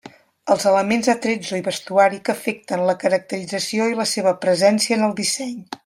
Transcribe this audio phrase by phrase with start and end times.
[0.53, 5.15] Els elements d'attrezzo i vestuari que afecten la caracterització i la seva presència en el
[5.25, 5.55] disseny.